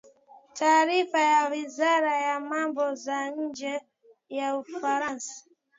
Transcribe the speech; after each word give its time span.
taarifa 0.53 1.19
ya 1.19 1.47
wizara 1.49 2.17
ya 2.21 2.39
mambo 2.39 2.95
za 2.95 3.31
nje 3.31 3.81
ya 4.29 4.57
ufaransa 4.57 5.43